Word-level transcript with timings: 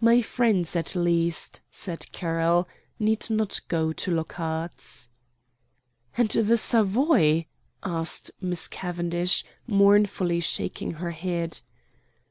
"My 0.00 0.22
friends, 0.22 0.74
at 0.76 0.96
least," 0.96 1.60
said 1.70 2.10
Carroll, 2.10 2.66
"need 2.98 3.28
not 3.28 3.60
go 3.68 3.92
to 3.92 4.10
Lockhart's." 4.10 5.10
"And 6.16 6.30
the 6.30 6.56
Savoy?" 6.56 7.44
asked 7.82 8.30
Miss 8.40 8.66
Cavendish, 8.66 9.44
mournfully 9.66 10.40
shaking 10.40 10.92
her 10.92 11.10
head. 11.10 11.60